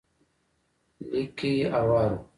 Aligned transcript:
ليکي 1.11 1.53
هوار 1.73 2.11
و. 2.19 2.21